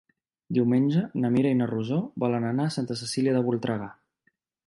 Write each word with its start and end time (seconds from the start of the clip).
Diumenge 0.57 1.01
na 1.25 1.29
Mira 1.35 1.51
i 1.55 1.57
na 1.59 1.67
Rosó 1.73 1.99
volen 2.25 2.49
anar 2.53 2.67
a 2.69 2.73
Santa 2.79 2.99
Cecília 3.03 3.35
de 3.39 3.45
Voltregà. 3.51 3.93